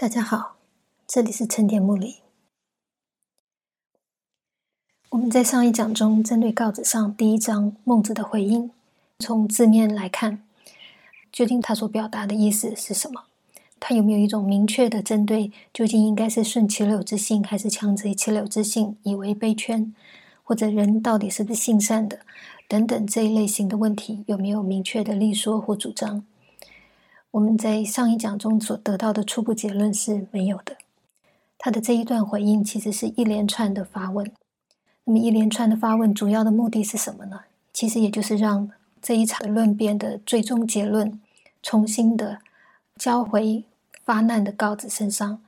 [0.00, 0.56] 大家好，
[1.06, 2.20] 这里是陈田木里。
[5.10, 8.70] 我们在上一讲中，针对告子上第一章孟子的回应，
[9.18, 10.42] 从字面来看，
[11.30, 13.24] 究竟他所表达的意思是什么？
[13.78, 19.94] 他有没有一种明确的针对，究竟应该是顺其流之性，还是强贼其流之性，以为卑圈，
[20.42, 22.20] 或者人到底是不是性善的，
[22.66, 26.24] 等等这一类型的问题，有没有明确的立说或主张？
[27.32, 30.76] 我们在上一讲中所得到的初步结论是没有的。
[31.56, 34.32] 他的这一段回应其实是一连串的发问。
[35.04, 37.42] 那么一连串的发问，主要的目的是什么呢？
[37.72, 38.70] 其实也就是让
[39.00, 41.20] 这一场论辩的最终结论
[41.62, 42.38] 重新的
[42.96, 43.64] 交回
[44.04, 45.40] 发难的告子身上。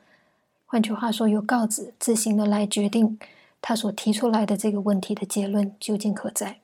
[0.66, 3.18] 换句话说，由告子自行的来决定
[3.60, 6.61] 他所提出来的这个问题的结论究竟何在。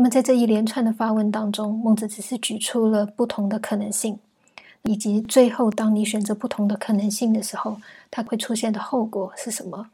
[0.00, 4.16] 那么，在这一连串的发问当中，孟子只是举出了不同的可能性，
[4.82, 9.90] 以及最后当你选择不同的可能性的时候，它会出现的后果是什么？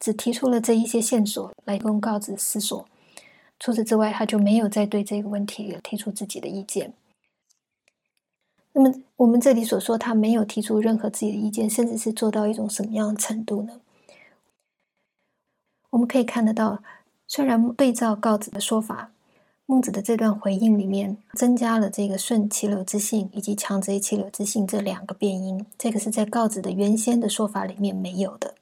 [0.00, 2.88] 只提出了这一些线索来供告子思索。
[3.60, 6.94] 除此之外，他就没有再对这个问题提出自己的意见。
[8.72, 13.82] 那么，我们这里所说他没有提出任何自己的意见，甚至是做到一种什么样的程度呢？
[15.90, 16.82] 我们可以看得到，
[17.28, 19.10] 虽然对照告子的说法。
[19.72, 28.52] 孟子的这段回应里面增加了这个顺其流之性以及强贼其流之性这两个变音，这个是在告子的原先的说法里面没有的。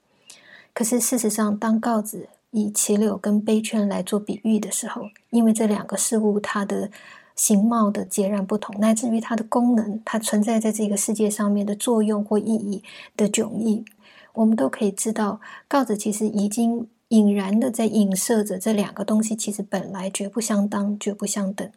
[0.73, 6.89] 可是事实上，当告子以其流跟杯圈来做比喻的时候，因为这两个事物它的
[7.35, 12.81] 形貌的截然不同，乃至于它的功能、它存在在这个世界上面的作用或意义
[13.17, 13.83] 的迥异，
[14.31, 16.87] 我们都可以知道，告子其实已经。
[17.11, 21.69] 隐然的在影射着这两个东西，其实本来绝不相当，绝不相等。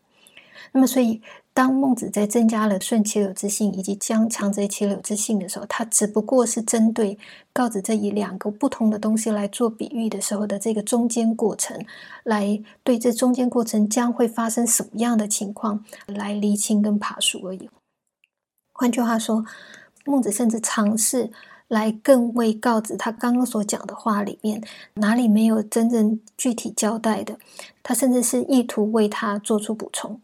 [0.72, 1.20] 那么，所以
[1.52, 7.18] 当孟子在增加了顺其流之性以及将强贼其流之性的时候，他只不过是针对
[7.52, 11.84] 告子这一两个不同的东西来做比喻的时候的这个中间过程，
[12.22, 17.68] 来对这中间过程将会发生什么样的情况来厘清跟爬树而已。
[18.72, 19.44] 换句话说，
[20.04, 21.30] 孟子甚至尝试。
[21.74, 24.62] 来更为告子他刚刚所讲的话里面
[24.94, 27.36] 哪里没有真正具体交代的，
[27.82, 30.20] 他甚至是意图为他做出补充，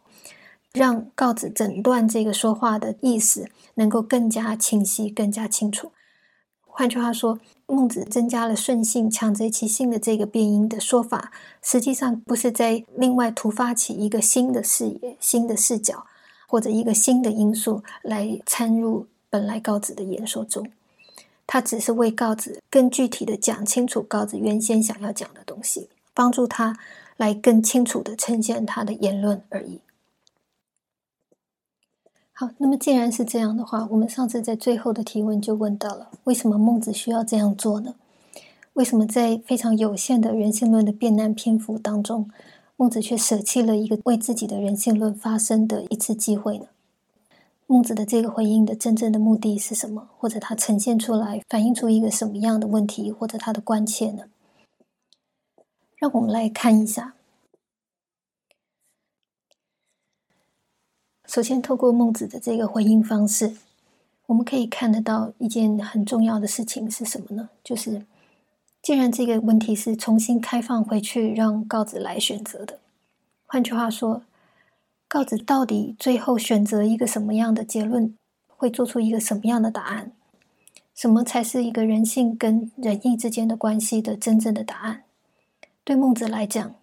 [0.72, 5.90] 让告子诊断这个说话的意思能够更加清晰、更加清楚。
[6.62, 16.06] 换句话说，孟子增加了顺性强贼其性的这个变音的说法，实际上不是在另外突发起一个新的视野、新的视角
[16.46, 20.64] 或者一个新的因素来参入本来告子的言说中。
[21.52, 26.78] 他只是为告子更具体的讲清楚告子原先想要讲的东西，帮助他
[27.16, 29.80] 来更清楚的呈现他的言论而已。
[32.32, 37.96] 好，那么既然是这样的话，我们上次在最后的提问就问到了：为什么孟子需要这样做呢？
[38.74, 42.30] 为什么在非常有限的人性论的辩难篇幅当中，
[42.76, 46.66] 孟子却舍弃了一个为自己的人性论发声的一次机会呢？
[47.70, 50.08] 孟子的这个回应的真正的目的是什么？
[50.18, 54.24] 或者他呈现出来、反映出一个什么样的问题，或者他的关切呢？
[55.94, 57.14] 让我们来看一下。
[61.26, 63.58] 首先，透过孟子的这个回应方式，
[64.26, 67.50] 我们可以看得到一件很重要的事情是什么呢？
[67.62, 68.04] 就是
[68.82, 72.80] 既然这个问题是重新开放回去，让告子来选择的，
[73.46, 74.24] 换句话说。
[75.12, 78.14] 告子到底最后选择一个什么样的结论，
[78.46, 80.12] 会做出一个什么样的答案？
[80.94, 85.02] 什么才是一个人性跟仁义之间的关系的真正的答案？
[85.82, 86.76] 对孟子来讲，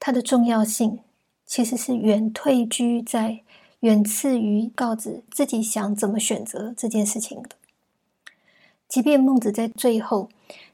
[0.00, 0.98] 它的重要性
[1.46, 3.42] 其实是远退居在
[3.78, 7.50] 远次于告子自己想怎么选择这件事情的。
[8.88, 10.28] 即便孟子在最后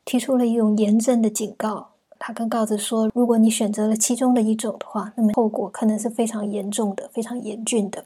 [0.06, 1.90] 提出了一种严正的警告。
[2.18, 8.04] 他跟告子说：“如果你选择了其中的一种的话，那么后果可能是非常严重的、非常严峻的。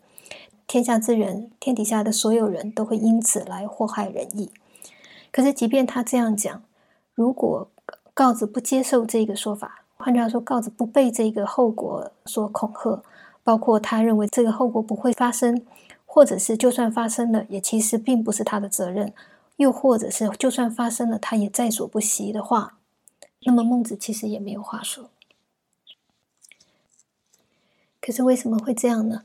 [0.66, 4.50] 天下之人，天底下的所有人都会因此来祸害仁义。
[5.30, 6.62] 可是，即便他这样讲，
[7.14, 7.68] 如果
[8.12, 13.02] 告子不接受这个说法，换句话说，告子不被这个后果所恐吓，
[13.42, 15.62] 包括他认为这个后果不会发生，
[16.04, 19.14] 或者是就算发生了，也其实并不是他的责任，
[19.56, 22.74] 又或者是就算发生了，他也在所不惜的话。”
[23.44, 25.10] 那么孟子其实也没有话说，
[28.00, 29.24] 可是为什么会这样呢？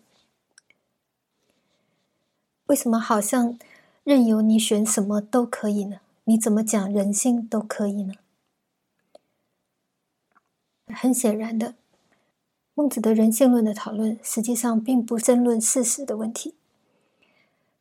[2.65, 3.57] 为什么好像
[4.03, 6.01] 任由你选什么都可以呢？
[6.25, 8.15] 你怎么讲人性都可以呢？
[10.87, 11.75] 很显然的，
[12.73, 16.55] 孟子的人性论的讨论实际上并不争论事实的问题，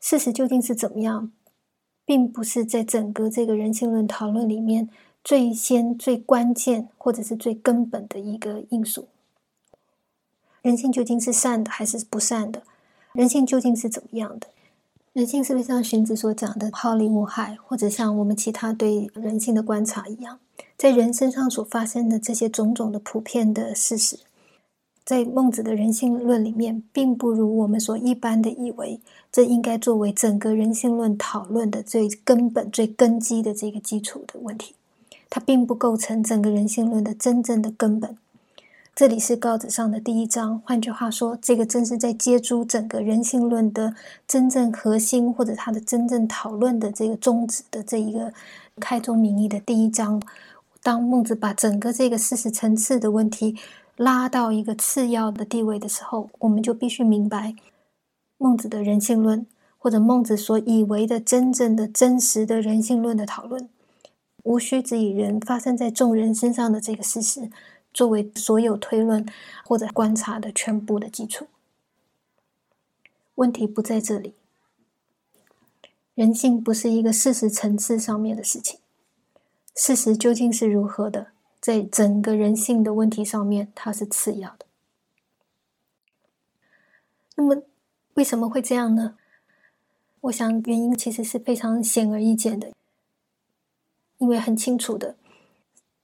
[0.01, 1.33] 事实究竟是怎么样，
[2.05, 4.89] 并不是在整个这个人性论讨论里面
[5.27, 9.09] 最先、最关键或者是最根本的一个因素。
[10.63, 12.63] 人性究竟是善的还是不善的？
[13.13, 14.47] 人性究竟是怎么样的？
[15.13, 20.39] 人性是不是像荀子所讲的好利无害，或者像我们其他对人性的观察一样，
[20.77, 24.21] 在人身上所发生的这些种种的普遍的事实？
[25.05, 29.01] 在孟子的人性论里面，并不如我们所一般的以为，
[29.33, 34.77] 这应该作为整个人性论讨论的最根本、最根基的这个基础的问题。
[35.29, 38.17] 它并不构成整个人性论的真正的根本。
[38.95, 43.95] 这里是告子上的第一章，换句话说，这个正是在接住整个人性论的
[44.27, 48.33] 真正核心，或者它的真正讨论的这个宗旨的这一个
[48.81, 50.23] 开宗明义的第一章。
[50.83, 53.57] 当孟子把整个这个事实层次的问题。
[53.99, 57.55] 拉到一个次要的地位的时候，我们就必须明白，
[58.37, 59.47] 孟子的人性论，
[59.79, 63.67] 或者孟子所以为的真正的真实的人性论的讨论，
[64.47, 67.51] 无需只以人发生在众人身上的这个事实，
[67.93, 69.27] 作为所有推论
[69.65, 71.49] 或者观察的全部的基础。
[73.35, 74.35] 问题不在这里，
[76.15, 78.79] 人性不是一个事实层次上面的事情，
[79.75, 81.33] 事实究竟是如何的？
[81.61, 84.67] 在整个人性的问题上面，它是次要的。
[87.35, 87.61] 那么，
[88.15, 89.19] 为什么会这样呢？
[90.21, 92.73] 我想原因其实是非常显而易见的，
[94.19, 95.15] 因为很清楚的，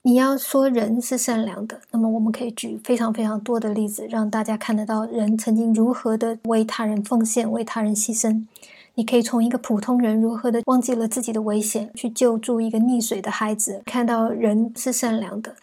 [0.03, 8.47] 你要说人是善良的，那么我们可以举非常非常多的例子，让大家看得到人曾经如何的为他人奉献、为他人牺牲。
[8.95, 15.55] 你可以从一个普通人如何的忘记了自己的危险去救助一个溺水的孩子，看到人是善良的。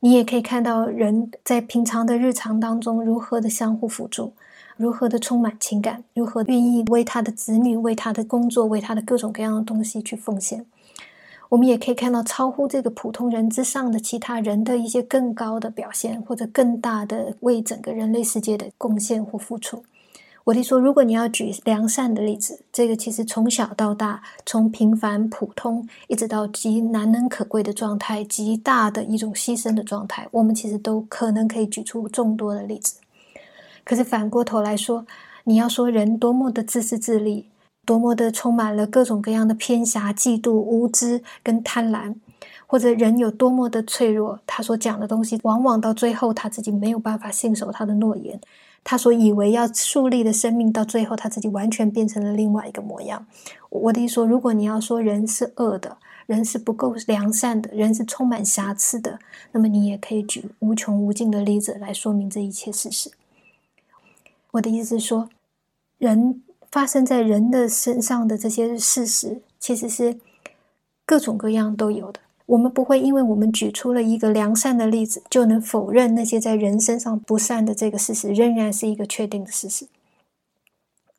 [0.00, 4.32] 你也可以看到人在平常的日常当中如何的相互辅助，
[4.76, 10.66] 如何的充满情感，如何愿意为他的子女、为他的工作、为他的各种各样的东西去奉献。
[11.50, 19.84] 我们也可以看到超乎这个普通人之上的其他人的一些更高的表现，或者更大的为整个人类世界的贡献或付出。
[20.44, 32.94] 我弟说，如果你要举良善的例子，这个其实从小到大，从平凡普通一直到极难能可贵的状态，极大的一种牺牲的状态，我们其实都可能可以举出众多的例子。
[33.82, 35.04] 可是反过头来说，
[35.42, 37.46] 你要说人多么的自私自利，
[37.84, 42.14] 多么的充满了各种各样的偏狭、嫉妒、无知跟贪婪，
[42.66, 48.40] 或者人有多么的脆弱，他所讲的东西，往往到最后他自己没有办法信守他的诺言。
[48.82, 53.26] 他所以为要树立的生命，到最后他自己完全变成了另外一个模样。
[53.68, 59.18] 我的意思说，如果你要说人是恶的，人是不够良善的，人是充满瑕疵的，
[59.52, 63.10] 那么你也可以举无穷无尽的例子来说明这一切事实。
[64.52, 65.28] 我的意思是说，
[65.98, 70.18] 人发生在人的身上的这些事实，其实是
[71.04, 72.20] 各种各样都有的。
[72.46, 79.86] 我们不会因为我们举出了一个良善的例子，就能否认那些在人身上不善的这个事实仍然是一个确定的事实。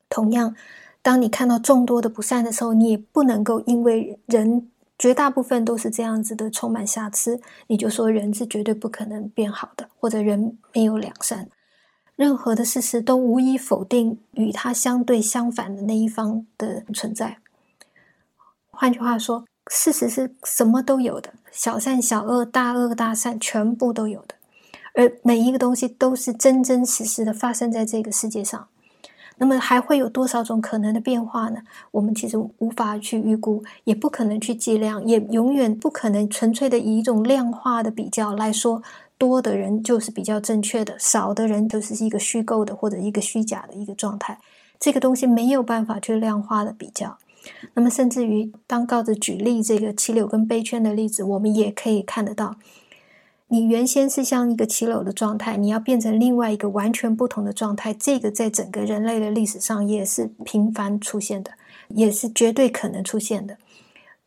[0.08, 0.54] 同样，
[1.00, 11.48] 当你看到众多的不善的时候，你也不能够因为人绝大部分都是这样子的充满瑕疵，你就说人是绝对不可能变好的，或者人没有良善。
[12.16, 17.38] 任何的事实都无以否定与它相对相反的那一方的存在。
[18.70, 19.44] 换句话说。
[19.70, 24.34] 事实是什么都有的，小善小恶、大恶大善，全部都有的。
[24.94, 28.66] 而每一个东西都是真真实实的发生在这个世界上。
[29.36, 31.60] 那么还会有多少种可能的变化呢？
[31.92, 38.82] 我们其实无法去预估，也不可能去计量，也永远不可能纯粹的以一种量化的比较来说，
[39.22, 44.36] 多的人就是比较正确的，少的人就是一个虚构的或者一个虚假的一个状态。
[44.80, 47.16] 这个东西没有办法去量化的比较。
[47.74, 52.56] 那么，甚至于当告子举例这个齐柳跟杯圈的例子，我们也可以看得到，
[53.46, 61.52] 你原先是像一个齐柳的状态，你要变成另外一个完全不同的状态，这个在整个人类的历史上也是频繁出现的，
[61.90, 63.56] 也是绝对可能出现的。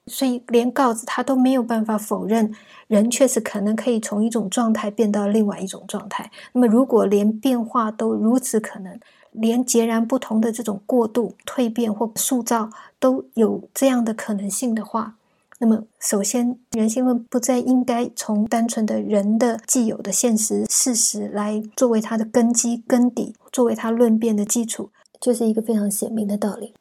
[0.07, 2.53] 所以，连告子他都没有办法否认，
[2.88, 6.29] 人确实可能可以从一种状态变到另外一种状态。
[6.53, 9.00] 那么，如果连变化都如此可能，
[9.31, 12.69] 连截然不同的这种过渡、蜕变或塑造
[13.00, 15.15] 都有这样的可能性的话，
[15.59, 26.74] 那么首先，人性论不再应该从单纯的人的既有的现实事实来作为它的根基根底，作为它论辩的基础，就是一个非常显明的道理。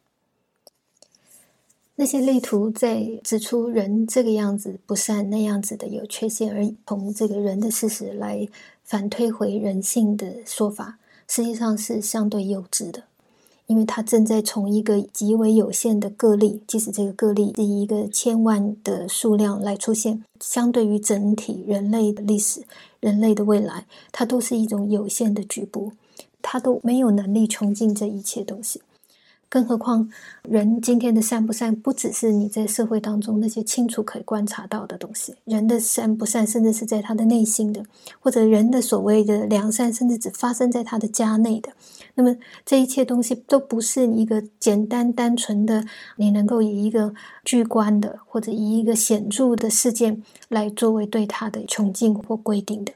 [1.96, 8.48] 那些力图在指出人这个样子不善、那样子的有缺陷，而从这个人的事实来
[8.82, 10.98] 反推回人性的说法。
[11.28, 13.04] 实际上是相对幼稚的，
[13.66, 22.64] 因为它正在从一个极为有限的个例，即使这个个例是一个千万的数量来出现，相对于整体人类的历史、
[23.00, 25.92] 人类的未来，它都是一种有限的局部，
[26.42, 28.82] 它都没有能力穷尽这一切东西。
[29.54, 30.10] 更何况，
[30.42, 35.36] 人今天的善不善，不只是你在社会当中那些清楚可以观察到的东西。
[35.44, 37.84] 人的善不善，甚至是在他的内心的，
[38.18, 41.70] 或者人的所谓的良善，甚至只发生在他的家内的。
[42.16, 45.84] 那么，这一切东西都不是一个简单单纯的，
[46.16, 52.92] 你能够以一个具观的，或者以一个显著的事件来作为对他的穷尽或规定的。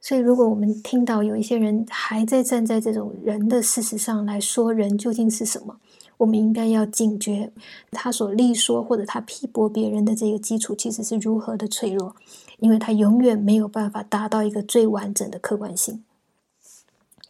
[0.00, 5.76] 所以，如果我们听到有一些人还在站在这种人的事实上来说人究竟是什么，
[6.16, 7.52] 我们应该要警觉，
[7.90, 12.16] 他所立说或者他批驳别人的这个基础其实是如何的脆弱，
[12.60, 16.02] 因为他永远没有办法达到一个最完整的客观性。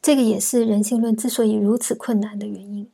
[0.01, 2.89] 这个也是人性论之所以如此困难的原因，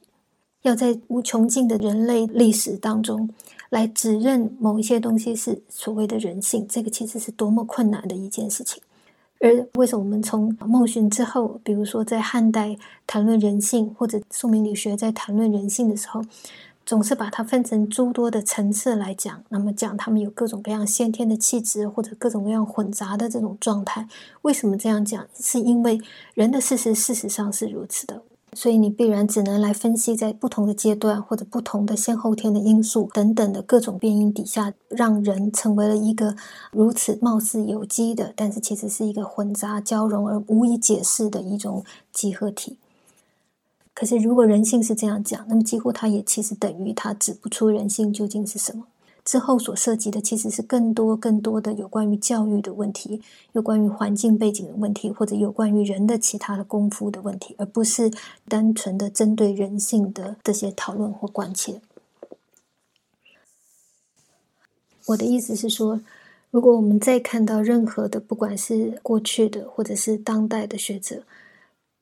[0.62, 3.28] 要在无穷尽的人类历史当中
[3.68, 8.82] 来指认某一些东西是所谓的人性，这个其实是多么困难的一件事情。
[9.40, 12.76] 而为什么我们从孟荀之后，比如说在汉代
[13.06, 16.22] 谈论人性，或者宋明理学在谈论人性的时候，
[16.84, 19.42] 总是把它分成诸多的层次来讲？
[19.50, 24.08] 那么讲他们有各种各样先天的气质，或者各种各样混杂的这种状态。
[24.42, 25.26] 为什么这样讲？
[25.34, 26.00] 是因为
[26.34, 28.22] 人的事实事实上是如此的。
[28.56, 36.34] 所以你必然只能来分析，在不同的阶段或者不同的先后天的因素等等的各种变因底下，让人成为了一个
[36.72, 42.78] 如此貌似有机的，但是其实是一个混杂交融而无以解释的一种集合体。
[43.92, 48.86] 可是如果人性是这样讲，那么几乎它也其实等于它指不出人性究竟是什么。
[49.26, 53.20] 之后所涉及的其实是更多、更多的有关于教育的问题，
[53.54, 58.08] 有关于环境背景的问题，或者有关于人的其他的功夫的问题，而不是
[58.46, 61.80] 单纯的针对人性的这些讨论或关切。
[65.06, 66.00] 我的意思是说，
[66.52, 71.24] 如果我们再看到任何的，不管是过去的或者是当代的学者，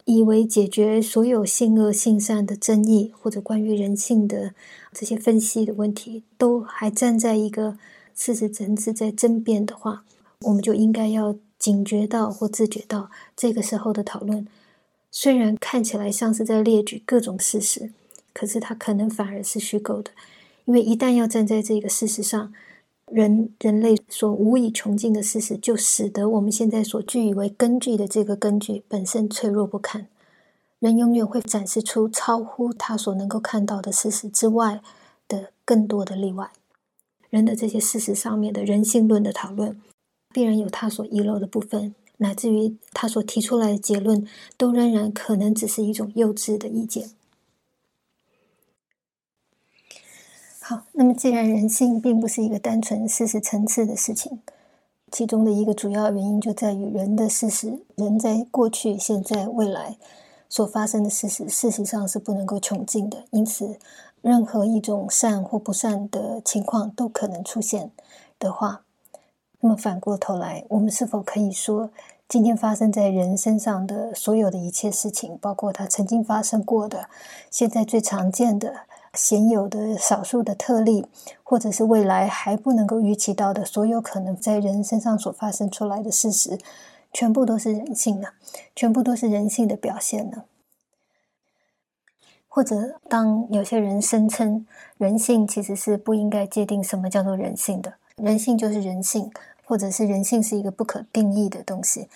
[0.05, 4.55] 以为解决所有性恶性善的争议，或者关于人性的
[4.93, 7.79] 这些分析的问题，都还站在一个
[8.15, 10.05] 事实层次在争辩的话，
[10.43, 14.47] 我们就应该要警觉到或自觉到，这个时候的讨论
[15.11, 17.91] 虽然看起来像是在列举各种事实，
[18.33, 20.11] 可是它可能反而是虚构的，
[20.67, 22.53] 因为一旦要站在这个事实上。
[23.07, 30.09] 人人类所无以穷尽的事实，就使得我们现在所据以为根据的这个根据本身脆弱不堪。
[30.81, 34.83] 人永远会展示出超乎他所能够看到的事实之外
[35.27, 36.51] 的更多的例外。
[37.31, 39.81] 人的这些事实上面的人性论的讨论，
[40.33, 47.11] 必然有他所遗漏的部分，乃至于他所提出来的结论，都仍然可能只是一种幼稚的意见。
[50.67, 54.41] 好，那么既然人性并不是一个单纯事实层次的事情，
[55.13, 59.99] 其中的一个主要原因就在于人的事实，人在过去、现在、未来
[60.49, 63.25] 所发生的事实，事实上是不能够穷尽的。
[63.29, 63.79] 因此，
[64.23, 67.91] 任何一种善或不善的情况都可能出现
[68.39, 68.85] 的话，
[69.61, 71.91] 那么反过头来，我们是否可以说，
[72.27, 77.11] 今天发生在人身上的所有的一切事情，包括它曾经发生过的，
[77.51, 78.75] 现在最常见的？
[79.15, 81.07] 鲜有的少数的特例，
[81.43, 86.59] 或者是未来还不能够预期到的所有可能在人身上所发生出来的事实，
[87.13, 88.33] 全部都是人性的，
[88.75, 90.45] 全部都是人性的表现呢？
[92.49, 94.67] 或者，当有些人声称
[94.97, 99.31] 人性其实是不应该界定什么叫做人性的，人性就是人性，
[99.65, 102.09] 或者是人性是一个不可定义的东西，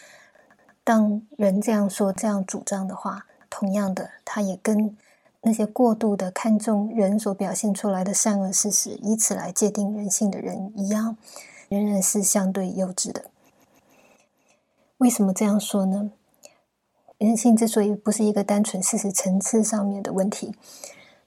[0.85, 4.97] 当人这样说、这样主张的话，同样的，他也跟。
[5.43, 11.17] 那些过度的看重人所表现出来的善恶事实，以此来界定人性的人一样，
[11.69, 13.25] 仍然是相对幼稚的。
[14.99, 16.11] 为什么这样说呢？
[17.19, 20.55] 人性之所以不是一个单纯事实层次上面的问题，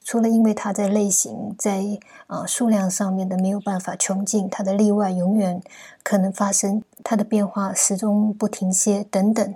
[0.03, 1.83] 除了因为它在类型、在
[2.27, 5.61] 啊数量上面的没有办法穷尽，它的例外永远
[6.03, 9.55] 可能发生，它的变化始终不停歇等等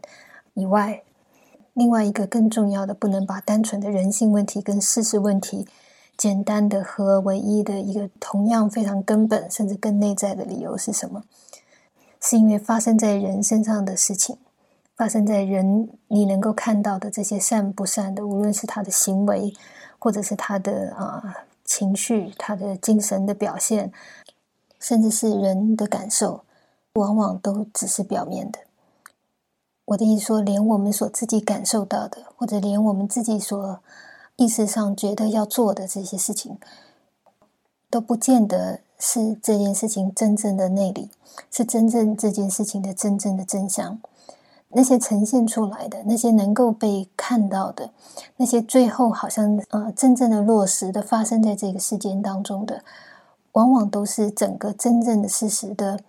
[0.54, 1.05] 以外。
[1.76, 5.68] 另外一个更重要的，不能把单纯的人性问题跟事实问题
[6.18, 11.22] 简单的和唯一的一个同样非常根本甚至更内在的理由是什么？
[12.22, 14.38] 是因为发生在人身上的事情，
[14.96, 19.54] 发生在人你能够看到的这些善不善的，无论是他的行为，
[20.00, 23.92] 或者是他的啊情绪、他的精神的表现，
[24.80, 26.46] 甚至是人的感受，
[26.94, 28.60] 往往都只是表面的。
[29.86, 33.80] 我的意思说，连我们所自己感受到的，或者连我们自己所
[34.36, 36.58] 意识上觉得要做的这些事情，
[37.90, 41.10] 都不见得是这件事情真正的内里，
[41.52, 44.00] 是真正这件事情的真正的真相。
[44.70, 47.92] 那些呈现出来的，那些能够被看到的，
[48.38, 52.84] 那些最后好像呃真正的落实的发生在这个事件当中的，
[53.54, 56.00] 往往都是整个真正的事实的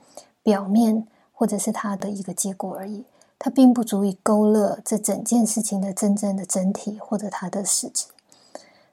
[0.42, 3.04] 表面，或者是它的一个结果而已。
[3.38, 8.06] 它并不足以勾勒这整件事情的真正的整体或者它的实质。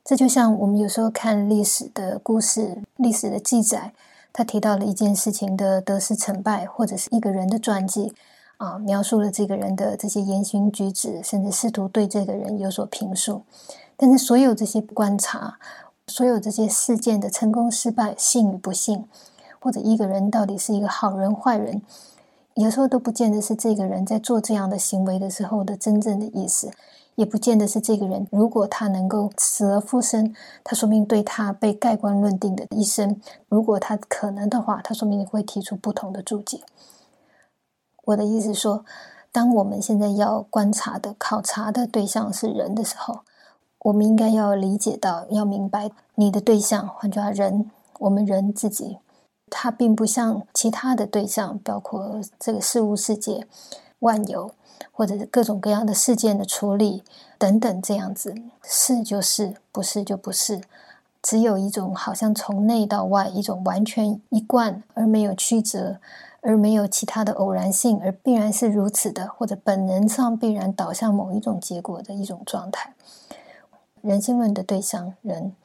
[0.04, 3.94] 这就像我们有时候看历史的故事、历史的记载，
[4.32, 8.14] 他提到了一件事情的得失成败，或者是一个人的传记。
[8.58, 13.42] 啊，描述了这个人的这些言行举止，甚至试图对这个人有所评述。
[13.98, 15.58] 但是，所有这些观察，
[16.08, 19.06] 所有这些事件的成功失败、幸与不幸，
[19.60, 21.82] 或者一个人到底是一个好人坏人，
[22.56, 26.72] 有时候都不见得是这个人在做这样的行为的时候的真正的意思，
[27.16, 33.20] 也不见得是这个人如果他能够死而复生，他说明对他被盖棺论定的一生，
[33.50, 36.62] 如果他可能的话，他说明会提出不同的注解。
[38.06, 38.86] 我的意思说，
[39.32, 43.22] 当我们现在要观察的、考察的对象是人的时候，
[43.80, 49.00] 我们应该要理解到、要明白，你的对象，换句话人，我们人自己，
[49.50, 53.48] 他并不像其他的对象，包括这个事物世界、
[54.00, 54.52] 万有，
[54.92, 57.04] 或者是各种各样的事件的处理
[57.38, 60.62] 等等这样子，是就是，不是就不是，
[61.22, 65.98] 只有一种好像从内到外一种完全一贯而没有曲折。
[66.46, 72.94] 而没有其他的偶然性，而必然是如此的，或者本能上必然导向某一种结果的一种状态。
[74.02, 75.56] 人性论的对象人，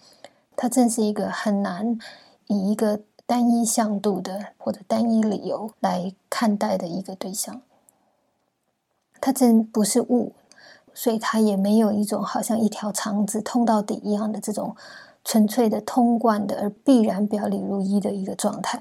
[0.55, 1.99] 他正是一个很难
[2.47, 7.61] 以一个单一向度的或者单一理由来看待的一个对象。
[9.21, 10.33] 它真不是物，
[10.95, 14.75] 所以它也没有一种好像一条肠子通到底一样的这种
[15.23, 18.81] 纯粹的通贯的而必然表里如一的一个状态。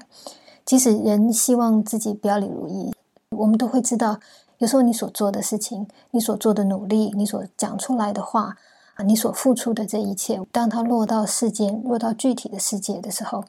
[0.64, 2.94] 即使人希望自己表里如一，
[3.36, 4.18] 我们都会知道，
[4.56, 8.56] 有时候你所做的事情、你所做的努力、你所讲出来的话
[8.94, 13.44] 啊，你所付出的这一切，当它落到世间、落到具体的世界的时候，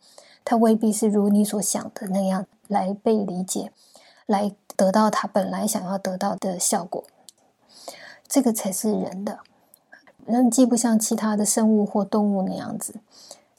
[0.50, 3.72] 它未必是如你所想的那样来被理解，
[4.26, 7.04] 来得到他本来想要得到的效果。
[8.28, 9.42] 这个才是人的
[10.26, 12.96] 人，既不像其他的生物或动物那样子。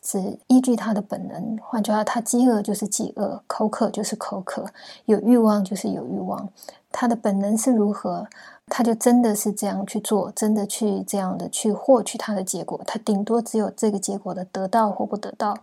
[0.02, 4.66] 只依据他的本能，换句话，他饥饿就是饥饿，口渴就是口渴，
[5.04, 6.48] 有欲望就是有欲望。
[6.92, 8.26] 他的本能是如何，
[8.66, 12.80] 他就真的是这样去做，真的去这样的去获取他的结果。
[12.86, 15.58] 他顶多只有这个结果的得到或不得到，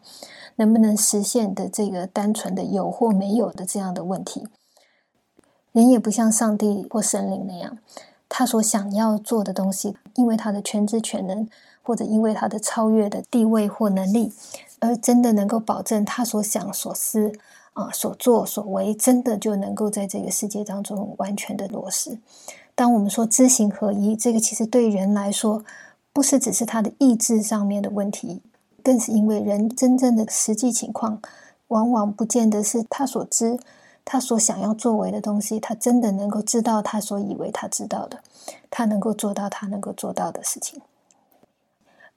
[0.56, 4.48] 能不能实现的这个单纯的有或没有的这样的问题。
[5.72, 7.78] 人也不像上帝或神灵那样，
[8.28, 11.48] 他所想要做的东西，因为他的全知全能。
[11.84, 14.34] 或者因为他的超越的地位或能力，
[14.82, 17.32] 而真的能够保证他所想所思
[17.78, 22.18] 啊所作所为，真的就能够在这个世界当中完全的落实。
[22.74, 25.64] 当我们说知行合一，这个其实对人来说，
[26.12, 28.42] 不是只是他的意志上面的问题，
[28.84, 31.22] 更是因为人真正的实际情况，
[31.68, 33.60] 往往不见得是他所知，
[34.04, 38.20] 他所想要作为的东西，他真的能够知道他所以为他知道的，
[38.72, 40.82] 他能够做到他能够做到的事情。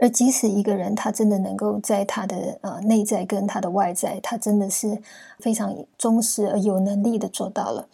[0.01, 5.01] 而即使一个人他真的能够在他的呃内在跟他的外在，他真的是
[5.39, 7.87] 非常忠实而有能力的做到了，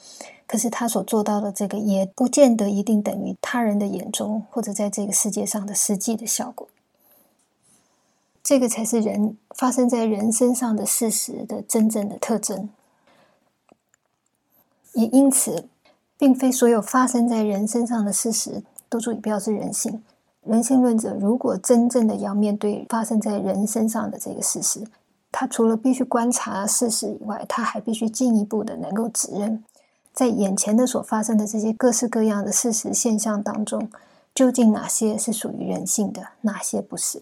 [0.46, 6.68] 可是他所做到的这个也不见得一定等于他人的眼中或者在这个世界上的实际的效果。
[8.44, 12.68] 这个才是人发生在人身上的事实的真正的特征，
[14.92, 15.68] 也因此，
[16.16, 20.00] 并非所有发生在人身上的事实都足以表示人性。
[20.46, 24.86] 人性论者如果真正的要面对发生在人身上的这个事实，
[25.32, 29.62] 他除了必须观察事实以外，他还必须进一步的能够指认，
[30.14, 33.90] 在眼前的所发生的这些各式各样的事实现象当中，
[34.34, 37.20] 究竟哪些是属于人性的，哪些不是，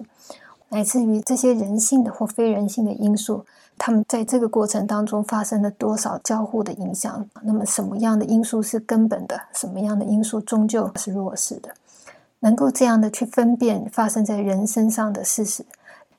[0.68, 3.46] 乃至于这些人性的或非人性的因素，
[3.78, 7.26] 他们在这个过程当中发生了多少交互的影响？
[7.42, 9.40] 那么什么样的因素是根本的？
[9.54, 11.70] 什么样的因素终究是弱势的？
[12.44, 15.64] 能够这样的去分辨发生在人身上的事实，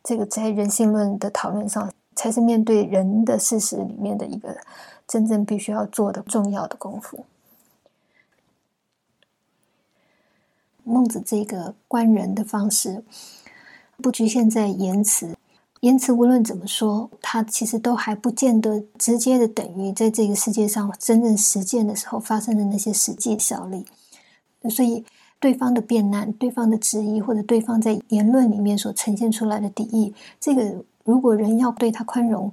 [0.04, 4.58] 这个在人性论的讨论上，才是面对人的事实里面的一个
[5.08, 7.26] 真正必须要做的重要的功夫。
[10.84, 13.04] 孟子这个观人的方式，
[13.98, 15.38] 不局限在言辞，
[15.82, 23.86] 言辞无论怎么说，它其实都还不见得直接的等于在这个世界上真正实践的时候发生的那些实际效力，
[24.72, 25.06] 所以。
[25.46, 32.52] 对方的变难、对方的质疑，或者对方在言论里面所呈现出来的敌意，这个如果人要对他宽容，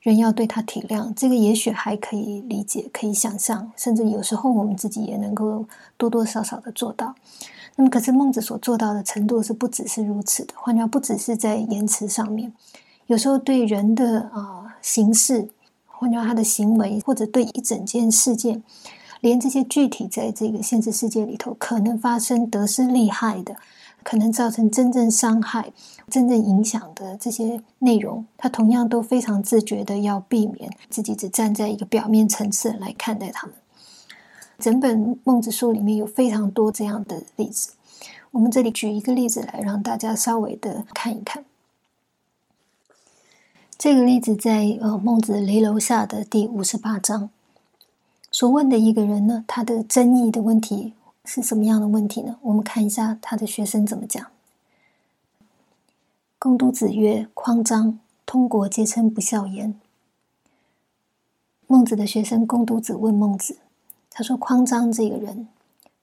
[0.00, 5.66] 人要对他体谅，这个也许还可以理解、可以想象，甚至有时候我们自己也能够
[5.98, 7.14] 多多少少的做到。
[7.76, 10.54] 那么，可是孟子所做到的程度是不只是如此的。
[10.56, 12.50] 换句话不只是在言辞上面，
[13.08, 15.50] 有时候对人的啊形式，
[15.84, 18.62] 换句话他的行为，或者对一整件事件。
[19.20, 23.56] 连这些具体在这个现实世界里头可能发生得失利害的，
[24.02, 25.72] 可能造成真正伤害、
[26.08, 33.54] 真正影响的这些内容，他同样都非常自觉的要避免自己只站在一个表面层次来看待他们。
[34.58, 37.72] 整本孟子书里面有非常多这样的例子，
[38.30, 41.44] 我们这里举一个例子来让大家稍微的看一看。
[43.78, 47.30] 这个例子在呃孟子离楼下的第五十八章。
[48.40, 50.94] 所问的一个人呢，他的争议的问题
[51.26, 52.38] 是什么样的问题呢？
[52.40, 54.28] 我们看一下他的学生怎么讲。
[56.38, 59.78] 公都子曰：“匡张，通国皆称不孝焉。”
[61.68, 63.58] 孟子的学生公都子问孟子，
[64.08, 65.46] 他说：“匡张这个人，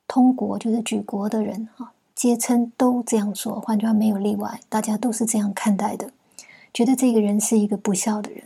[0.08, 6.12] 通国就是举国的人啊，皆称都这样说，换句话没有例外，大家都是这样看待的，
[6.72, 8.44] 觉得这个人是一个不孝的人。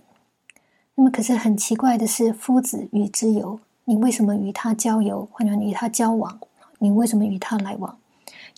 [0.96, 6.40] 那么，可是很奇怪的是，夫子与之游。”你为什么与他交友，或者与他交往？
[6.80, 7.98] 你为什么与他来往？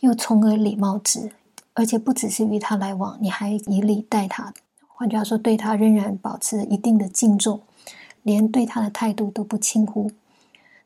[0.01, 1.31] 又从而礼貌之，
[1.73, 4.53] 而且不只是与他来往，你还以礼待他。
[4.88, 7.62] 换句话说，对他仍然保持一定的敬重，
[8.21, 10.12] 连对他的态度都不轻忽。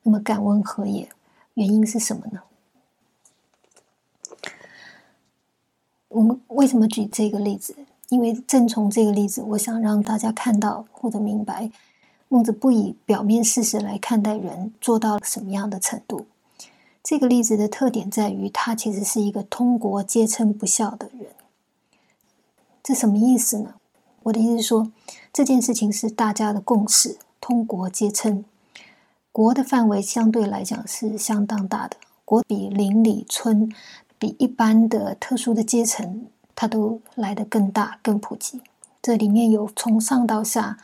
[0.03, 1.09] 那么，敢问何也？
[1.55, 2.41] 原因是什么呢？
[6.09, 7.75] 我们为什么举这个例子？
[8.09, 11.69] 因为正从这个例子，我想让大家看到或者明白。
[12.29, 16.25] 孟子不以表面事实来看待人，做到了什么样的程度？
[17.01, 21.27] 这个例子的特点在于，他其实是一个通国皆称不孝的人。
[22.83, 23.75] 这什么意思呢？
[24.23, 24.91] 我的意思是说，
[25.31, 28.43] 这件事情是大家的共识，通国皆称。
[29.31, 33.71] 国的范围相对来讲是相当大的，国比邻里村，
[34.19, 38.59] 比一般的特殊的阶层，它都来得更大、更普及。
[39.01, 40.77] 这里面有从上到下。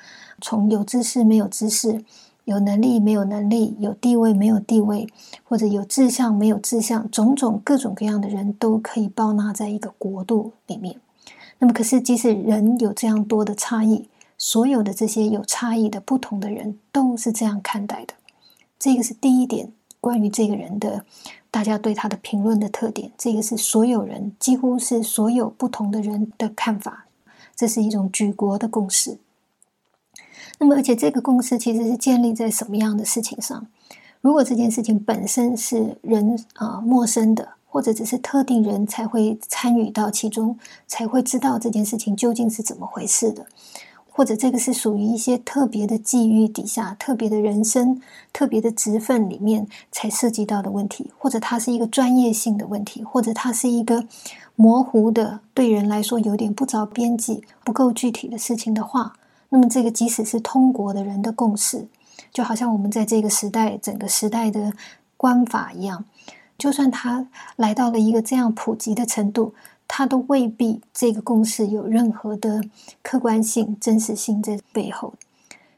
[0.43, 2.03] 从有知识没有知识，
[2.43, 5.07] 有能力没有能力，有地位没有地位，
[5.45, 10.97] 或者有志向没有志向，种种各种各样的人都可以包纳在一个国度里面。
[11.59, 18.13] 那么，可是即使人有这样多的差异，所有的这些有差异的不同的人都是这样看待的。
[18.77, 21.05] 这个是第一点，关于这个人的
[21.49, 23.13] 大家对他的评论的特点。
[23.17, 27.05] 这个是所有人，几乎是所有不同的人的看法。
[27.55, 29.19] 这是一种举国的共识。
[30.59, 33.67] 那么，而且这个共识其实是建立在什么样的事情上？
[34.21, 43.47] 如果这件事情本身是人啊陌生的，或者只是特定人才会参与到其中，才会知道这件事情究竟是怎么回事的，
[44.09, 54.05] 或者这个是属于一些特别的际遇底下、特别的人生、特别的职分里面才涉及到的问题，或者它是一个专业性的问题，或者它是一个
[54.55, 59.17] 模糊的、对人来说有点不着边际、不够具体的事情的话。
[59.53, 61.85] 那么，这个即使是通国的人的共识，
[62.31, 64.73] 就好像我们在这个时代整个时代的
[65.15, 66.05] 官法一样，
[66.57, 69.53] 就算他来到了一个这样普及的程度，
[69.87, 72.63] 他都未必这个共识有任何的
[73.03, 75.13] 客观性、真实性在背后。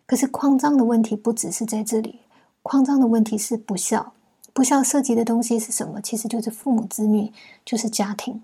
[0.06, 2.22] 可是，匡张的问题不只是在这里，
[2.64, 4.14] 匡张的问题是不孝。
[4.54, 6.00] 不孝涉及的东西是什么？
[6.00, 7.34] 其实就是父母子女，
[7.66, 8.42] 就是家庭。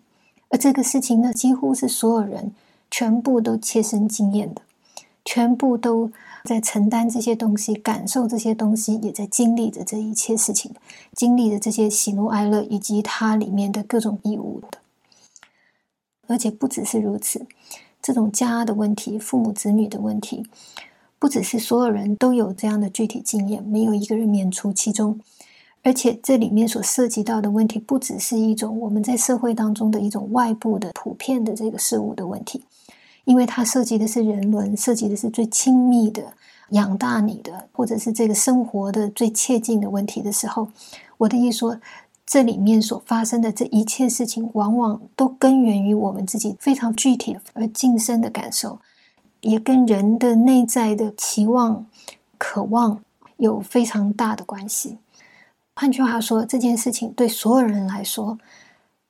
[0.50, 2.52] 而这个事情呢，几乎是所有人
[2.90, 4.62] 全部都切身经验的。
[5.24, 6.12] 全部都
[6.44, 10.72] 在承担这些东西，感受这些东西，也在经历着这一切事情，
[11.14, 14.80] 经历着这些喜怒哀乐，以及它里面的各种义务的。
[16.28, 17.46] 而且不只是如此，
[18.02, 20.46] 这种家的问题、父母子女的问题，
[21.20, 25.20] 不只是所有人都有这样的具体经验，没有一个人免除其中。
[25.84, 32.64] 而且这里面所涉及到的问题，不只是一种我们在社会当中的一种外部的、普遍的这个事物的问题。
[33.26, 36.34] 因为它涉及的是人伦，涉及的是最亲密的
[36.70, 40.70] 养大你的，或者是这个生活的最切近的问题的时候，
[41.18, 41.80] 我的意思说，
[42.26, 48.80] 这里面所发生的这一切事情，往往都根源于我们自己非常具体而近身的感受，
[49.42, 51.86] 也跟人的内在的期望、
[52.38, 53.04] 渴望
[53.38, 54.98] 有非常大的关系。
[55.76, 58.38] 换句话说，这件事情对所有人来说，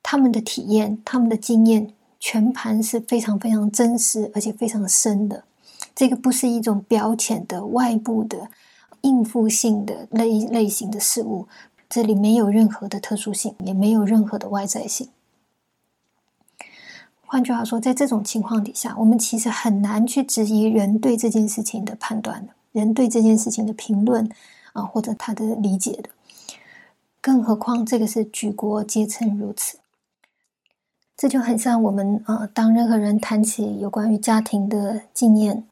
[0.02, 1.92] 他们的体验、他们的经验。
[2.24, 5.42] 全盘是非常非常真实，而且非常深的。
[5.92, 8.48] 这个不是一种表浅的、外部的、
[9.00, 11.48] 应付性的类类型的事物，
[11.90, 15.08] 这里没有任何的特殊性，也没有任何的外在性。
[17.26, 24.30] 换句话说，在这种情况底下，我们其实很难去质疑人对这件事情的判断的，人对这件事情的评论
[24.74, 26.10] 啊，或者他的理解的。
[27.20, 29.78] 更何况，这个是举国皆称如此。
[31.22, 35.62] 这就很像我们啊，当任何人谈起有关于家庭的经验，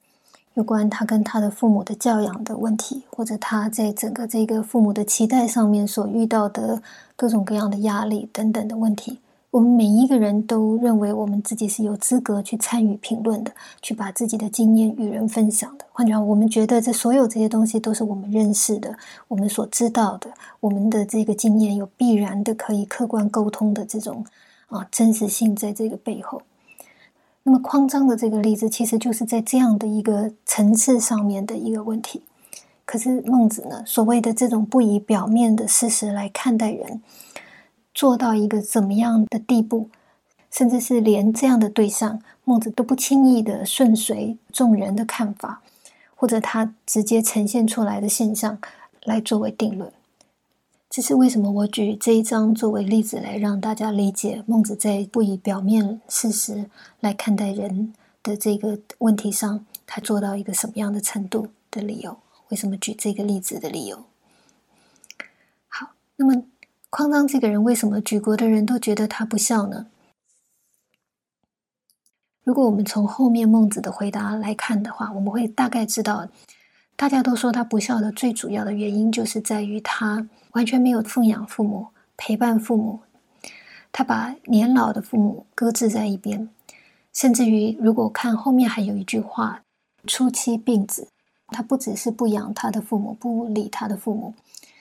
[0.54, 6.80] 有关他跟他的父母的教养的问题，或者他在整个这个父母的期待上面所遇到的
[7.16, 9.18] 各种各样的压力等等的问题。
[9.50, 13.50] 我们每一个人都认为我们自己是有资格去参与评论的，
[13.82, 15.84] 去把自己的经验与人分享的。
[15.90, 24.24] 换句话，我们觉得这所有这些东西都是我们认识的，我们所知道的，我们的这个经验有必然的可以客观沟通的这种
[24.70, 26.42] 啊真实性在这个背后。
[27.42, 32.22] 那么匡章的这个例子，其实就是在这样的一个层次上面的一个问题。
[32.84, 37.02] 可是孟子呢，所谓的这种不以表面的事实来看待人。
[37.92, 39.88] 做到一个怎么样的地步，
[40.50, 45.60] 甚至是连这样的对象，孟子都不轻易的顺随众人的看法，
[46.14, 48.58] 或者他直接呈现出来的现象
[49.04, 49.92] 来作为定论。
[50.90, 62.18] 这是为什么我举这一章作为例子来让大家理解孟子在不以表面事实来看待人的这个问题上，他做到一个什么样的程度的理由？
[62.48, 64.04] 为什么举这个例子的理由？
[65.68, 66.42] 好，那么。
[66.92, 69.86] 匡章这个人，为什么举国的人都觉得他不孝呢？
[72.42, 76.28] 如果我们从后面孟子的回答来看的话，我们会大概知道，
[77.00, 83.00] 大家都说他不孝的最主要的原因，就是在于他完全没有奉养父母、陪伴父母，
[83.90, 86.50] 他把年老的父母搁置在一边，
[87.14, 89.62] 甚至于如果看后面还有一句话
[90.06, 91.08] ：“初期病子”，
[91.48, 94.34] 他不只是不养他的父母，不理他的父母。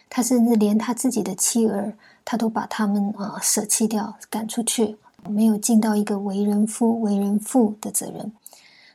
[0.10, 1.94] 他甚至连他自己的妻儿，
[2.26, 4.98] 他都把他们啊舍弃掉，赶出去，
[5.30, 8.34] 没有尽到一个为人夫、为人父的责任。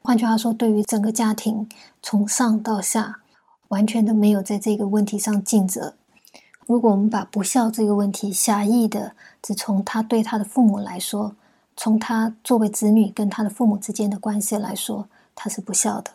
[0.06, 1.66] 换句话说，对于整个家庭
[2.02, 3.20] 从上到下，
[3.68, 5.94] 完全都没有在这个问题上尽责。
[6.66, 11.34] 如果我们把不孝这个问题狭义的，只从他对他的父母来说，
[11.74, 16.10] 从他作为子女跟他的父母之间的关系来说，他是不孝的。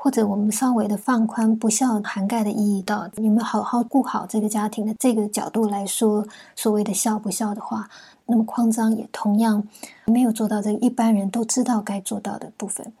[0.00, 7.90] 或者我们稍微的放宽不孝涵盖的意义到你们好好顾好这个家庭的这个角度来说，所谓的孝不孝的话，
[8.26, 9.66] 那么匡章也同样
[10.06, 12.92] 没有做到这个一般人都知道该做到的部分，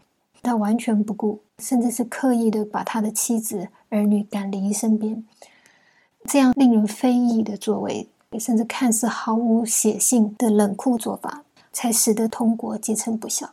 [0.42, 5.24] 他完全不顾，甚至是刻意的把他的妻子儿女赶离身边，
[6.24, 8.08] 这样令人非议的作为，
[8.40, 13.50] 甚至看似毫无血性的冷酷做法，才使得通国皆称不孝，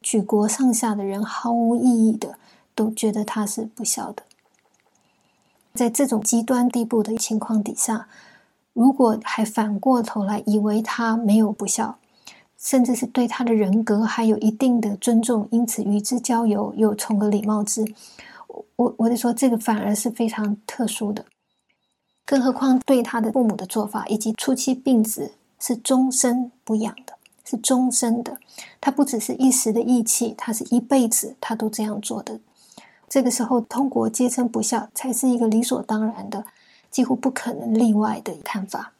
[0.00, 2.38] 举国上下的人毫无意义的。
[2.76, 4.22] 都觉得他是不孝的，
[5.74, 8.06] 在这种极端地步的情况底下，
[8.74, 11.98] 如果还反过头来以为他没有不孝，
[12.56, 17.84] 甚至是对他的人格还有一定的尊重，因此与之交友又从个礼貌之，
[18.76, 21.24] 我我就说这个反而是非常特殊的。
[22.24, 27.14] 更何况对他的父母的做法，以及初期病子是终身不养的。
[27.48, 28.38] 是终身的，
[28.80, 32.40] 他不只是一时的义气，他是一辈子他都这样做的。
[33.08, 36.44] 这个时候，通国皆称不孝，才是一个理所当然的，
[36.90, 38.92] 几乎不可能例外的看法。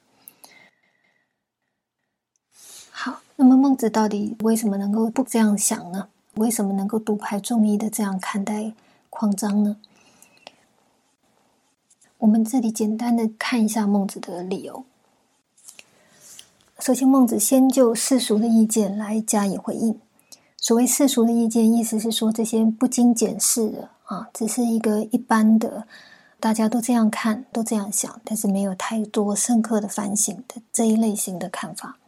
[2.90, 6.08] 好，那么孟子到底为什么能够不这样想呢？
[6.34, 8.72] 为什么能够独排众议的这样看待
[9.10, 9.76] 匡章呢？
[12.18, 14.84] 我们这里简单的看一下孟子的理由。
[16.78, 19.98] 首先，孟子先就世俗的意见来加以回应。
[20.56, 23.90] 所谓世俗的意见，意思是说这些不经检视的。
[24.06, 25.86] 啊，只是一个一般的，
[26.40, 31.98] 大家都这样看，都这样想，但是没有太多深刻的反省的这一类型的看法。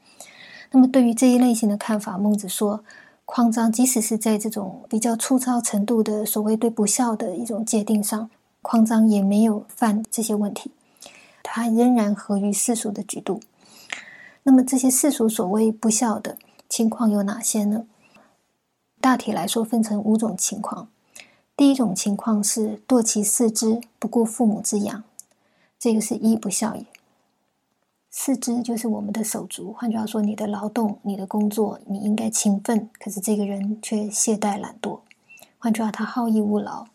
[0.71, 2.85] 那么，对于这一类型的看法，孟子说，
[3.25, 8.31] 匡章即使是在这种比较粗糙程度的所谓对不孝的一种界定上，
[8.63, 10.71] 匡章也没有犯这些问题，
[11.43, 13.41] 他仍然合于世俗的举度。
[14.45, 17.87] 那么，这些世俗所谓不孝的情况有哪些呢？
[19.01, 20.89] 大体来说，分成五种情况。
[21.59, 25.03] 第一种情况是堕其四肢，不顾父母之养，
[25.77, 26.87] 这个是一不孝也。
[28.09, 35.01] 四肢就是我们的手足，换句话说，你的劳动、你的工作，你应该勤奋，可是这个人却懈怠懒惰。
[35.59, 36.87] 换句话，他好逸恶劳，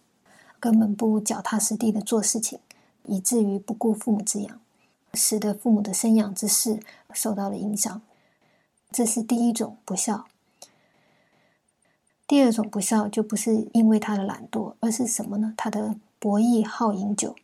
[0.62, 2.60] 根本不脚踏实地的做事情，
[3.04, 4.62] 以至于不顾父母之养，
[5.13, 6.80] 使得父母的生养之事
[7.12, 8.02] 受到了影响。
[8.89, 10.26] 这是第一种不孝。
[12.34, 15.54] 第二种不孝就不是因为他的懒惰，而是什么呢？
[15.56, 17.36] 他的博弈好饮酒。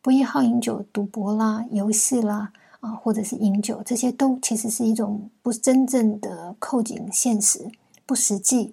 [0.00, 7.68] 博弈好饮酒、赌博啦、游戏啦，啊，或者是饮酒，这些都其实是一种不真正的扣紧现实、
[8.06, 8.72] 不实际、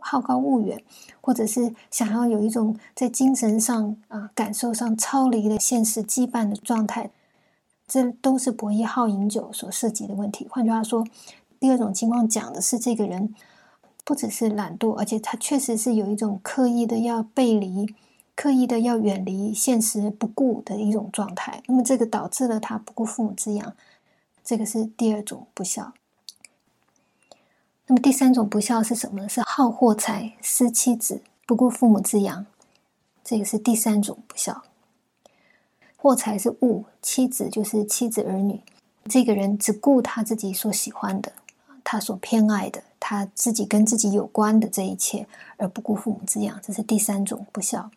[0.00, 0.82] 好高骛远，
[1.20, 7.08] 或者是想要有一种在精神上啊、感受上超离了现实羁绊的状态，
[7.86, 10.48] 这都是博弈好饮酒所涉及的问题。
[10.50, 11.06] 换句话说，
[11.60, 13.32] 第二种情况讲的是这个人
[14.04, 17.94] 不只是懒惰，而且他确实是有一种刻意的要背离。
[18.34, 23.76] 刻意的要远离现实不顾的一种状态，那么这个导致了他不顾父母之养，
[24.42, 25.92] 这个是第二种不孝。
[27.86, 29.28] 那么第三种不孝是什么呢？
[29.28, 32.46] 是好货财、失妻子、不顾父母之养，
[33.22, 34.64] 这个是第三种不孝。
[35.96, 38.62] 货财是物，妻子就是妻子儿女，
[39.04, 41.32] 这个人只顾他自己所喜欢的，
[41.84, 47.90] 他所偏爱的，他自己跟自己有关的这一切，而不顾父母之养，这是第三种不孝。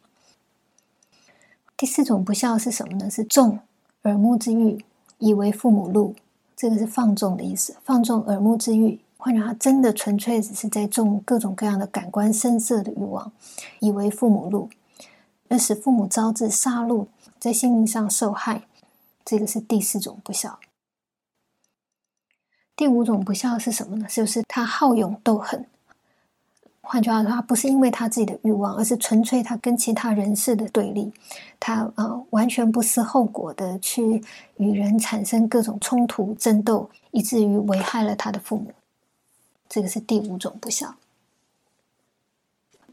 [1.77, 3.09] 第四种不孝是什么呢？
[3.09, 3.59] 是纵
[4.03, 4.83] 耳目之欲，
[5.17, 6.15] 以为父母禄。
[6.55, 13.29] 这个是放纵的意思，放纵耳目之欲，换句话真的纯粹只是在纵各种各样的感官声色的欲望，
[13.81, 14.69] 以为父母怒，
[15.49, 18.63] 而使父母招致杀戮，在心灵上受害。
[19.25, 20.59] 这个是第四种不孝。
[22.75, 24.05] 第五种不孝是什么呢？
[24.09, 25.65] 就是他好勇斗狠。
[26.81, 31.11] 换句话说，他不是因为他自己的欲望，而是纯粹他跟其他人士的对立，
[31.59, 34.23] 他呃完全不思后果的去
[34.57, 38.71] 与人产生各种冲突争斗，以至于危害了他的父母。
[39.67, 40.95] 这个是第五种不孝。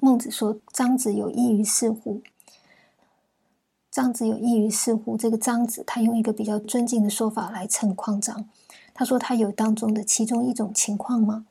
[0.01, 2.23] 孟子说：“张子有益于四乎？”
[3.92, 5.18] 张子有益于四乎？
[5.18, 8.49] 这个张子，他用一个比较尊敬的说法来称匡张。
[8.95, 11.47] 他说：“他有当中的其中一种情况吗？”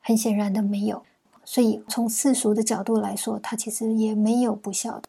[0.00, 1.02] 很显然的，没有。
[1.44, 5.08] 所以，从世俗的角度来说，他其实也没有不孝的。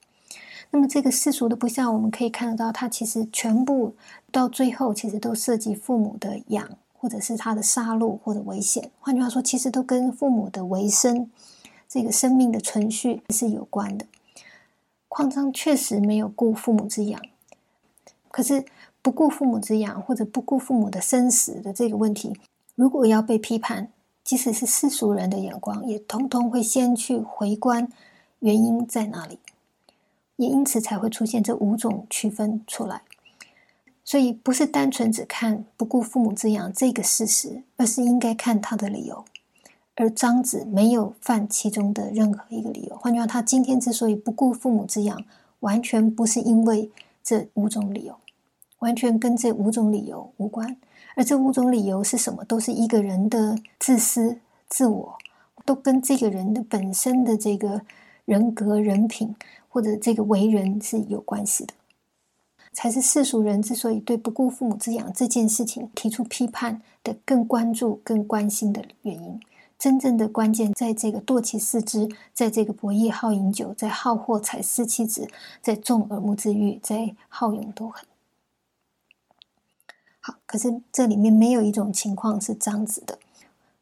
[0.71, 3.93] 那么，这个世俗的不孝，我们可以看得到，他其实全部
[4.31, 8.89] 到最后，其实都涉及父母的养，或者是他的杀戮或者危险。
[8.99, 11.29] 换句话说，其实都跟父母的维生、
[11.87, 14.05] 这个生命的存续是有关的。
[15.07, 17.21] 矿章确实没有顾父母之养，
[18.29, 18.65] 可是
[19.01, 22.35] 不顾父母之养，或者不顾父母的生死的这个问题，
[22.75, 23.89] 如果要被批判。
[24.23, 27.91] 即使是世俗人的眼光，也通通会先去回观
[28.39, 29.39] 原因在哪里，
[30.37, 33.01] 也因此才会出现这五种区分出来。
[34.05, 39.25] 所以不是单纯只看不顾父母之养这个事实，而是应该看他的理由。
[39.95, 42.95] 而张子没有犯其中的任何一个理由。
[42.95, 45.25] 换句话，他今天之所以不顾父母之养，
[45.61, 46.91] 完全不是因为
[47.23, 48.15] 这五种理由，
[48.81, 50.77] 完全跟这五种理由无关。
[51.15, 52.45] 而这五种理由是什么？
[52.45, 54.37] 都是一个人的自私、
[54.69, 55.17] 自我，
[55.65, 57.81] 都跟这个人的本身的这个
[58.25, 59.35] 人格、人品
[59.67, 61.73] 或者这个为人是有关系的。
[62.73, 69.39] 才是世俗人之所以对不顾父母之养这件事情提出批判的更关注、更关心的原因。
[69.77, 75.27] 真正的关键在这个堕其四肢，在这个博弈好饮酒，在好货财、失妻子，
[75.61, 78.05] 在纵耳目之欲，在好勇斗狠。
[80.21, 83.17] 好，可是这里面没有一种情况是这样子的。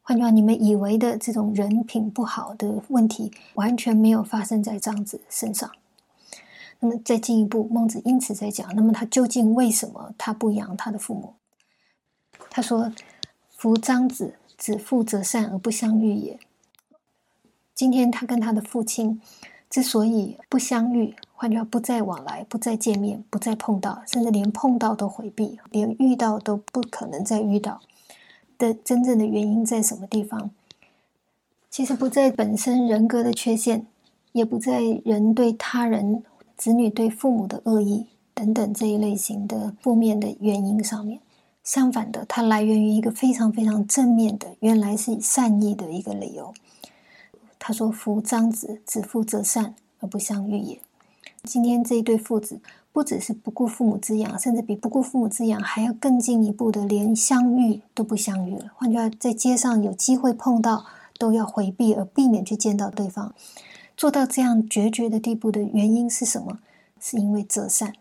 [0.01, 5.69] 换句话，你们以为的这种人品不好的问题，完全没有发生在张子身上。
[6.79, 11.35] 那么再进一步，孟子因此在讲，那么他究竟为什么他不养他的父母？
[12.49, 12.91] 他说
[13.55, 16.39] ：“夫张子子父则善而不相欲也。”
[17.75, 19.21] 今天他跟他的父亲
[19.69, 21.13] 之所以不相遇。
[21.33, 27.79] 换句话，不再往来，不再见面，不再碰到，甚至连碰到都回避，连遇到都不可能再遇到
[28.57, 30.49] 的真正的原因在什么地方？
[31.69, 33.85] 其实不在本身人格的缺陷，
[34.33, 36.23] 也不在人对他人、
[36.57, 41.21] 子女对父母的恶意等等这一类型的负面的原因上面。
[41.63, 46.53] 相反的，它来源于一个非常非常正面的，原来是善意的一个理由。
[47.59, 50.79] 他说：“夫张子子父则善而不相遇也。”
[51.43, 52.59] 今天这一对父子，
[52.91, 58.71] 不只是不顾父母之养，甚至比不顾父母之养还要更进一步的，连相遇都不相遇了。
[58.75, 60.85] 换句话，在街上有机会碰到，
[61.17, 63.33] 都要回避，而避免去见到对方。
[63.95, 66.59] 做到这样决绝的地步的原因是什么？
[67.01, 67.93] 是因为择善，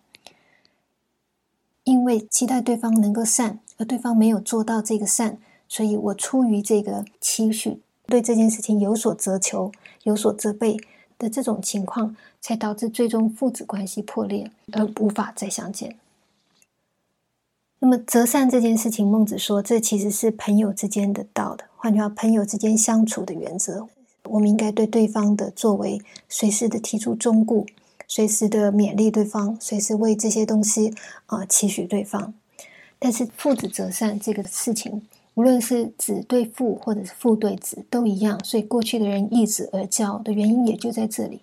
[1.85, 5.39] 因为期待对方能够善，而对方没有做到这个善，
[5.69, 9.71] 所以我出于这个期许，对这件事情有所责求，
[10.03, 10.77] 有所责备。
[11.21, 15.97] 的这种情况，才导致最终父子关系破裂而无法再相见。
[17.81, 21.65] 那么择善这件事情，孟子说，这其实是朋友之间的道的。
[21.75, 23.89] 换句话，朋友之间相处的原则，
[24.27, 27.67] 我们应该对对方的作为随时的提出忠顾，
[28.07, 30.95] 随时的勉励对方，随时为这些东西
[31.27, 32.33] 啊期许对方。
[33.01, 35.03] 但是父子择善这个事情，
[35.39, 38.45] 无论是子对父，或者是父对子，都一样。
[38.45, 41.41] 所以过去的人易子而教的原因也就在这里。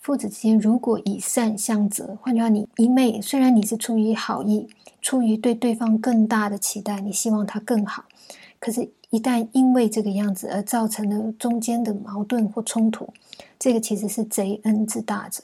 [0.00, 4.68] 父子之间如果以善相责，换句话，你一昧虽然你是出于好意，
[5.02, 8.04] 出于对对方更大的期待，你希望他更好，
[8.60, 13.08] 可是，一旦因为这个样子而造成了中间的矛盾或冲突，
[13.58, 15.42] 这个其实是贼恩之大者。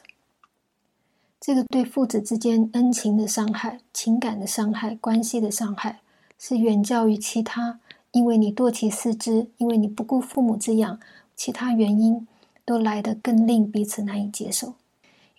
[1.40, 5.98] 这个对父子之间恩情的伤害、情感的伤害、关系的伤害，
[6.46, 7.80] 是远较于其他
[8.12, 11.00] 因为你堕其四肢、因为你不顾父母之养，
[11.34, 12.28] 其他原因
[12.66, 14.74] 都来得更令彼此难以接受。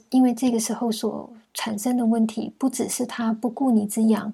[0.09, 4.33] 因为这个时候所产生的问题，不只是他不顾你之养，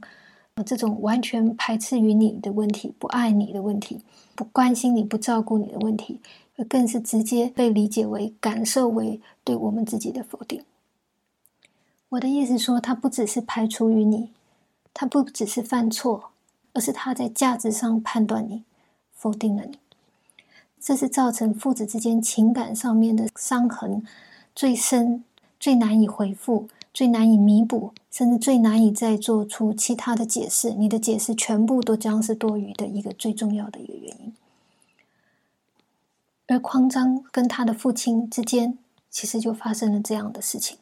[0.66, 4.00] 这种完全排斥于你的问题、不爱你的问题、
[4.34, 6.22] 不关心你不照顾你的问题，
[6.70, 10.64] 更是直接被理解为、感受为对我们自己的否定。
[12.08, 14.30] 我的意思说，他不只是排除于你，
[14.94, 16.30] 他不只是犯错，
[16.74, 18.64] 而是他在价值上判断你，
[19.14, 19.78] 否定了你。
[20.80, 24.04] 这是造成父子之间情感上面的伤痕
[24.56, 25.24] 最深、
[25.60, 30.72] 最难以回复、最难以弥补，甚至最难以再做出其他的解释。
[30.72, 34.34] 你的解释全部都将是多余的一个最重要的一个原因。
[36.48, 38.78] 而匡章跟他的父亲之间，
[39.10, 40.78] 其实就发生了这样的事情。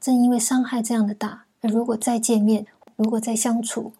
[0.00, 3.92] 正因为伤害这样的大，而如果再见面，如果再相处，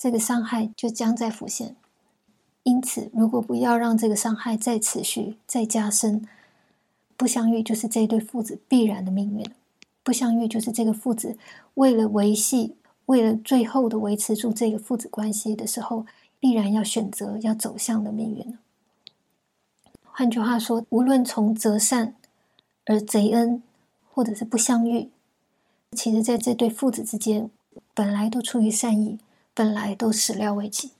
[0.00, 1.74] 这个伤害就将再浮现。
[2.62, 6.24] 因此，如果不要让这个伤害再持续、再加深，
[7.16, 9.44] 不相遇就是这对父子必然的命运。
[10.04, 11.36] 不相遇就是这个父子
[11.74, 12.76] 为了维系、
[13.06, 16.06] 为了最后的维持住这个父子关系的时候，
[16.38, 18.56] 必然要选择要走向的命运
[20.02, 22.14] 换句话说，无论从择善
[22.86, 23.62] 而贼恩，
[24.12, 25.10] 或者是不相遇。
[25.92, 27.50] 其实，在这对父子之间，
[27.94, 29.18] 本来都出于善意，
[29.58, 30.92] 本来都始料未及，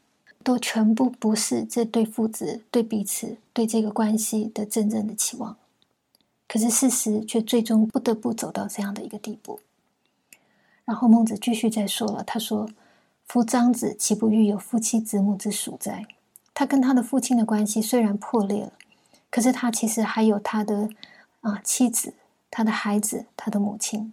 [0.43, 5.57] 都全部不是这对父子对彼此、对这个关系的真正的期望。
[6.49, 9.61] 可是事实却最终不得不走到这样的一个地步。
[10.85, 12.69] 然后孟子继续再说了，他说
[13.29, 16.05] ：“夫张子岂不欲有夫妻子母之属哉？”
[16.53, 18.73] 他跟他的父亲的关系虽然破裂了，
[19.31, 20.91] 可是他其实还有他的
[21.43, 22.15] 啊妻子、
[22.51, 24.13] 他的孩子、他的母亲。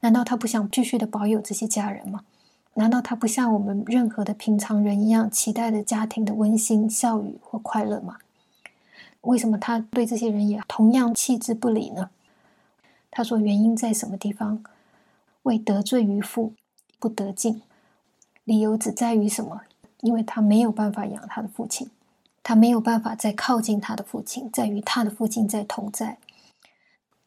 [0.00, 2.24] 难道他不想继续的保有这些家人吗？
[2.76, 8.18] 难道他不像我们任何的平常人一样期待着家庭的温馨笑语或快乐吗？
[9.20, 12.10] 为什么他对这些人也同样弃之不理呢？
[13.12, 14.64] 他说：“原因在什么地方？
[15.44, 16.52] 为得罪于父，
[16.98, 17.62] 不得敬。
[18.42, 19.62] 理由只在于什么？
[20.00, 21.88] 因为他没有办法养他的父亲，
[22.42, 26.18] 他没有办法再靠近他的父亲，在于他的父亲在同在。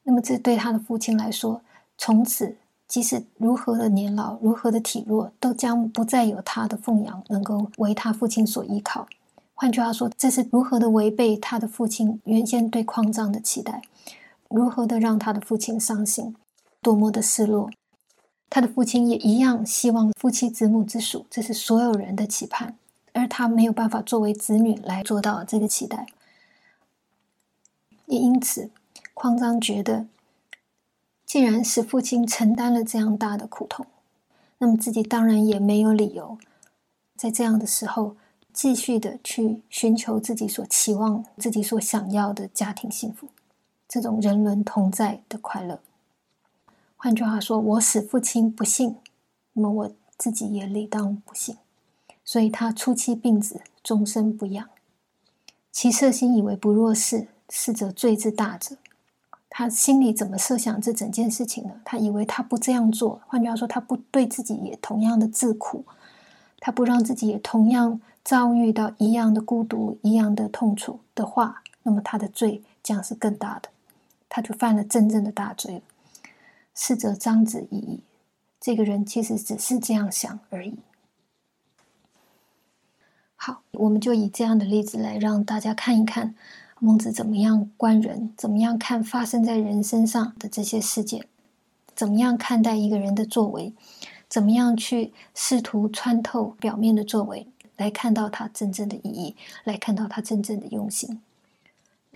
[0.03, 1.61] 那么这对他的父亲来说，
[1.97, 2.57] 从此。”
[2.87, 9.07] 即使如何的年老，如何的体弱，都将不再有他的奉养能够为他父亲所依靠。
[9.53, 13.81] 换句话说，这是如何的违背他的父亲原先对匡章的期待，
[14.49, 16.35] 如何的让他的父亲伤心，
[16.81, 17.69] 多么的失落。
[18.49, 22.77] 他的父亲也一样希望夫妻子母之属，这是所有人的期盼，
[23.11, 26.07] 而他没有办法作为子女来做到这个期待。
[28.05, 28.69] 也因此，
[29.13, 30.07] 匡章觉得。
[31.27, 33.85] 既然使父亲承担了这样大的苦痛，
[34.59, 36.37] 那么自己当然也没有理由
[37.17, 38.15] 在这样的时候
[38.53, 43.27] 继续的去寻求自己所期望、自己所想要的家庭幸福，
[43.89, 45.81] 这种人伦同在的快乐。
[46.95, 48.95] 换句话说，我使父亲不幸，
[49.51, 51.57] 那么我自己也理当不幸。
[52.23, 54.69] 所以他初期病子，终身不养。
[55.73, 58.77] 其色心以为不若是，是者罪之大者。
[59.57, 61.81] 他心里怎么设想这整件事情呢？
[61.83, 65.83] 他以为他不这样做，换句话说，他不对自己也同样的自苦，
[66.59, 73.69] 他不让自己也同样遭遇到一样的孤独、一样的痛楚的话，那么他的罪将是更大的，
[74.29, 75.81] 他就犯了真正的大罪了。
[76.75, 78.01] 是则张子怡
[78.61, 80.75] 这个人其实只是这样想而已。
[83.35, 86.35] 好，我们就以这样的例子来让大家看一看。
[86.79, 88.31] 孟子怎么样观人？
[88.37, 91.25] 怎么样看发生在人身上的这些事件？
[91.95, 93.73] 怎么样看待一个人的作为？
[94.29, 97.47] 怎么样去试图穿透表面的作为，
[97.77, 101.21] 来看到他真正的意义，来看到他真正的用心？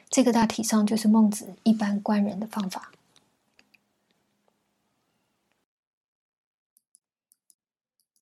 [0.10, 2.92] 这个大体上就是孟子一般观人的方法。